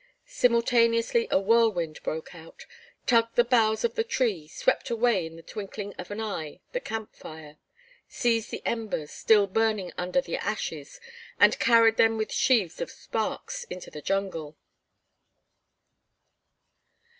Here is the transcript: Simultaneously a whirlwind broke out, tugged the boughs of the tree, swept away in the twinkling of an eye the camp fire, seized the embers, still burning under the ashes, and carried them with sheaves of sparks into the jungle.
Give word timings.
Simultaneously 0.25 1.27
a 1.29 1.39
whirlwind 1.39 2.01
broke 2.01 2.33
out, 2.33 2.65
tugged 3.05 3.35
the 3.35 3.43
boughs 3.43 3.83
of 3.83 3.93
the 3.93 4.03
tree, 4.03 4.47
swept 4.47 4.89
away 4.89 5.27
in 5.27 5.35
the 5.35 5.43
twinkling 5.43 5.93
of 5.99 6.09
an 6.09 6.19
eye 6.19 6.59
the 6.71 6.79
camp 6.79 7.15
fire, 7.15 7.59
seized 8.07 8.49
the 8.49 8.65
embers, 8.65 9.11
still 9.11 9.45
burning 9.45 9.93
under 9.99 10.19
the 10.19 10.37
ashes, 10.37 10.99
and 11.39 11.59
carried 11.59 11.97
them 11.97 12.17
with 12.17 12.31
sheaves 12.31 12.81
of 12.81 12.89
sparks 12.89 13.63
into 13.65 13.91
the 13.91 14.01
jungle. 14.01 14.57